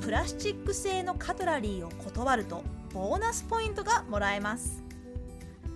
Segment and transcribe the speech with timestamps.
[0.00, 2.62] プラスチック製のカトラリーを断ると
[2.92, 4.82] ボーナスポイントがもらえます。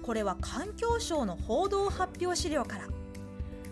[0.05, 2.89] これは環境省の報道発表資料から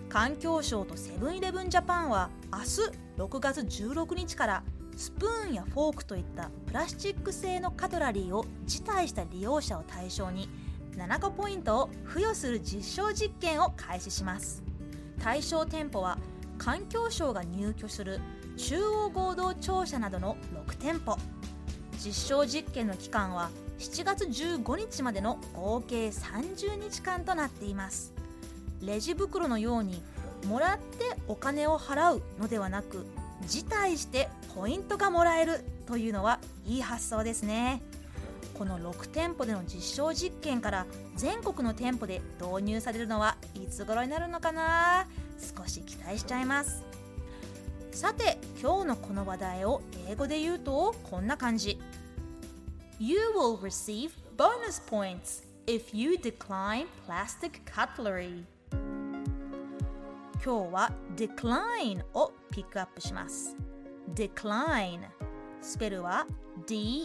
[0.08, 2.66] 環境省とセブンイレブンジャパンは明日
[3.18, 4.62] 6月16日から
[4.96, 10.48] スプーンやフォークといったプラスチック製のカトラリーを辞退した利用者を対象に
[10.96, 14.62] 7個ポイントを付与する実証実験を開始します
[15.22, 16.19] 対象店舗は
[16.56, 18.20] 環境省が入居する
[18.56, 21.16] 中央合同庁舎などの6店舗。
[22.05, 28.12] 実証実験の期間は7月15日までの合計30日間となっています。
[28.81, 30.03] レジ袋のように
[30.47, 33.06] もらってお金を払うのではなく
[33.47, 37.83] 辞退してポイントがもらえるというのはいい発想ですね。
[38.55, 45.06] この6店舗での実証実験から全国の店舗で導入されるのはいつ頃になるのかな？
[45.56, 46.83] 少し期待しちゃいます。
[47.92, 51.78] さて今日のこの話題を英語で言うとこんな感じ
[52.98, 58.44] You will receive bonus points if you decline plastic cutlery
[60.42, 63.54] 今日は decline をピックアップします
[64.14, 65.00] decline
[65.60, 66.26] スペルは
[66.66, 66.98] D-E-C-L-I-N-E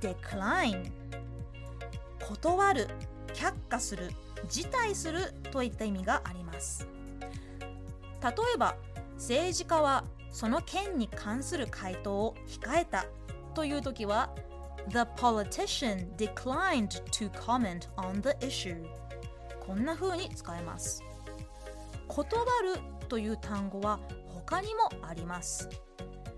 [0.00, 0.92] decline
[2.20, 2.86] 断る
[3.34, 4.12] 却下する
[4.48, 6.86] 辞退するといった意味があります。
[8.22, 8.76] 例えば
[9.16, 13.06] 政治家はその件に関する回答を控えた
[13.54, 14.30] という時は
[14.88, 18.84] The politician declined to comment on the issue.
[19.60, 21.02] こんな風に使えます。
[22.08, 25.68] 断るという単語は他にもあります。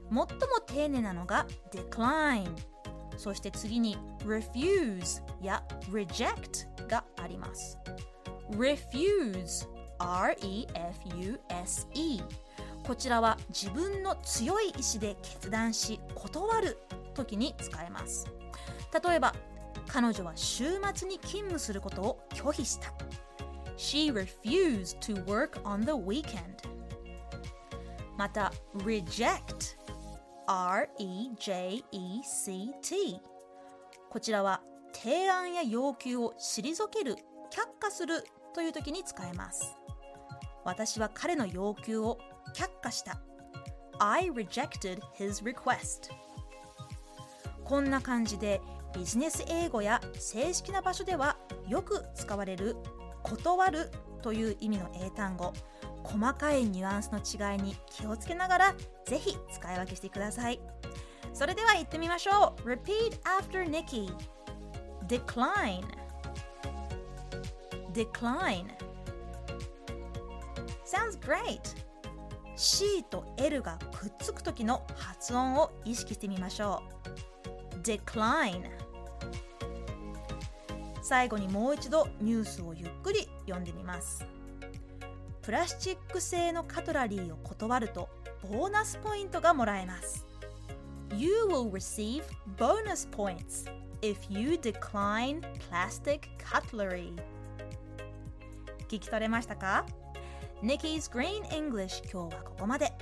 [0.08, 0.26] 最も
[0.66, 2.54] 丁寧なのが decline
[3.16, 7.78] そして次に refuse や reject があります
[8.50, 9.66] refuse
[9.98, 10.62] R-E-F-U-S-E
[12.86, 16.78] こちらは自分の強い意志で決断し断る
[17.14, 18.28] 時に使えます
[19.04, 19.34] 例えば
[19.88, 22.92] 彼女は週末に勤務することを拒否した
[23.76, 26.36] She refused to work on the weekend
[28.16, 29.75] また reject
[30.48, 31.90] R-E-J-E-C-T
[34.10, 34.62] こちらは
[34.92, 37.16] 提案や要求を退ける
[37.50, 38.24] 却下する
[38.54, 39.74] という時に使えます。
[40.64, 42.18] 私は彼の要求を
[42.54, 43.20] 却下した。
[43.98, 46.10] I rejected his request
[47.64, 48.60] こんな感じで
[48.94, 51.36] ビジネス英語や正式な場所では
[51.68, 52.76] よく使われる
[53.22, 53.90] 断る
[54.22, 55.52] という意味の英単語。
[56.06, 58.74] 細かいニュアンスの違いに気をつけながら
[59.04, 60.60] ぜひ使い分けしてください。
[61.34, 62.68] それでは言ってみましょう。
[62.68, 64.10] Repeat after Nikki.
[65.06, 65.84] Decline.
[67.92, 68.66] Decline.
[70.84, 71.60] Sounds great.
[72.56, 76.82] C と L がくっつく時の発音を意識してみましょ
[77.74, 77.80] う。
[77.80, 78.70] Decline.
[81.02, 84.35] 最後にもう一度ニュースをゆっくり読んでみます。
[85.46, 88.08] プラスチック製のカトラリーを断ると
[88.50, 90.26] ボーナスポイントがもらえます。
[91.16, 92.24] You will receive
[92.56, 93.70] bonus points
[94.02, 95.40] if you decline
[95.70, 97.14] plastic cutlery.
[98.88, 99.86] 聞き取れましたか
[100.64, 102.92] ？Nikki's Green English 今日はここまで。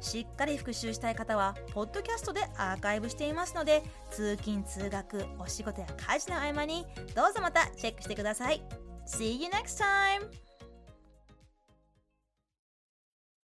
[0.00, 8.60] しっかり復習したい方はポッドキャストでアーカイブしていますので通勤通学お仕事や家事の合間にどうぞまたチェックしてください。
[9.06, 10.45] See you next time!